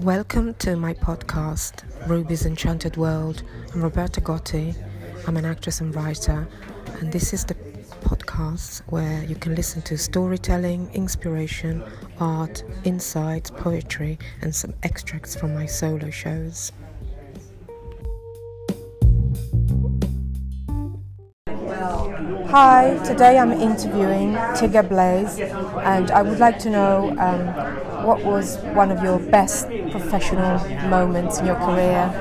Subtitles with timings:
[0.00, 3.42] Welcome to my podcast, Ruby's Enchanted World.
[3.74, 4.76] I'm Roberta Gotti.
[5.26, 6.46] I'm an actress and writer,
[7.00, 7.54] and this is the
[8.02, 11.82] podcast where you can listen to storytelling, inspiration,
[12.20, 16.70] art, insights, poetry, and some extracts from my solo shows.
[21.80, 25.40] Hi, today I'm interviewing Tigger Blaze,
[25.84, 27.54] and I would like to know um,
[28.00, 32.16] what was one of your best professional moments in your career?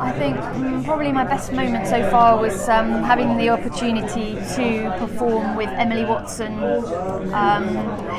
[0.00, 4.96] I think mm, probably my best moment so far was um, having the opportunity to
[4.98, 6.54] perform with Emily Watson,
[7.34, 7.66] um,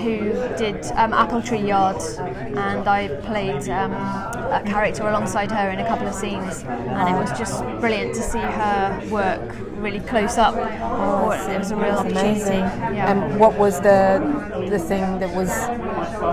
[0.03, 5.79] who did um, Apple Tree Yard, and I played um, a character alongside her in
[5.79, 10.37] a couple of scenes, and it was just brilliant to see her work really close
[10.37, 10.53] up.
[10.55, 12.29] Oh, it was a real opportunity.
[12.29, 12.59] amazing.
[12.59, 13.11] Yeah.
[13.11, 14.21] And what was the
[14.69, 15.49] the thing that was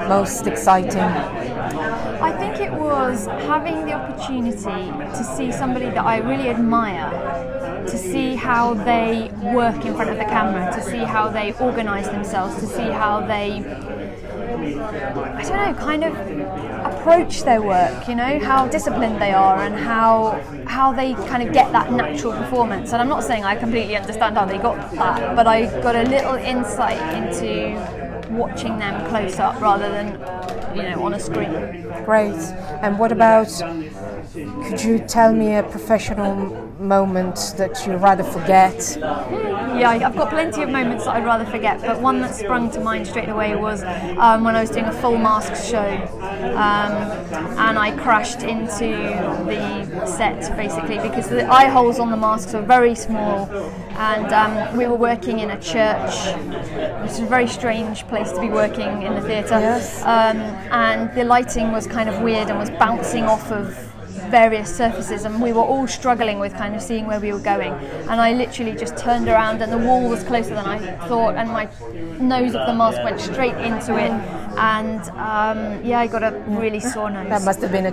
[0.08, 1.08] most exciting?
[2.20, 4.58] I think it was having the opportunity
[5.18, 7.10] to see somebody that I really admire,
[7.86, 12.08] to see how they work in front of the camera, to see how they organise
[12.08, 13.62] themselves, to see how they,
[15.38, 16.14] I don't know, kind of
[16.92, 18.08] approach their work.
[18.08, 22.32] You know how disciplined they are and how how they kind of get that natural
[22.32, 22.92] performance.
[22.92, 26.02] And I'm not saying I completely understand how they got that, but I got a
[26.02, 30.12] little insight into watching them close up rather than
[30.76, 31.82] you know on a screen.
[32.04, 32.34] Great.
[32.82, 33.48] And what about?
[34.34, 38.96] Could you tell me a professional moment that you rather forget?
[38.98, 42.80] Yeah, I've got plenty of moments that I'd rather forget, but one that sprung to
[42.80, 43.82] mind straight away was
[44.18, 45.88] um, when I was doing a full mask show
[46.56, 46.92] um,
[47.58, 52.62] and I crashed into the set basically because the eye holes on the masks are
[52.62, 53.48] very small
[53.98, 56.14] and um, we were working in a church,
[57.02, 59.58] which is a very strange place to be working in the theatre.
[59.58, 60.02] Yes.
[60.02, 60.38] Um,
[60.70, 63.76] and the lighting was kind of weird and was bouncing off of
[64.22, 67.72] various surfaces and we were all struggling with kind of seeing where we were going
[67.72, 71.50] and I literally just turned around and the wall was closer than I thought and
[71.50, 71.68] my
[72.20, 74.10] nose of the mask went straight into it
[74.58, 77.28] and um, yeah I got a really sore nose.
[77.28, 77.92] That must have been a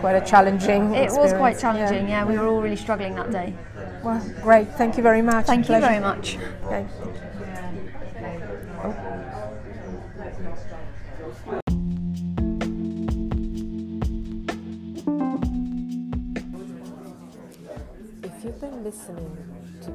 [0.00, 0.94] quite a challenging.
[0.94, 2.24] it was quite challenging, yeah.
[2.24, 3.54] we were all really struggling that day.
[4.02, 4.68] Well, great.
[4.74, 5.46] Thank you very much.
[5.46, 6.38] Thank you very much.
[6.64, 6.86] Okay.
[18.60, 19.36] Been listening
[19.82, 19.90] to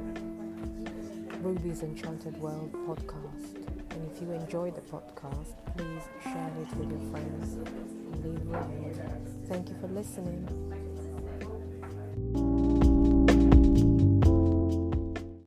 [1.39, 3.55] Ruby's Enchanted World podcast,
[3.89, 8.59] and if you enjoyed the podcast, please share it with your friends and leave a
[8.59, 9.01] review.
[9.47, 10.90] Thank you for listening.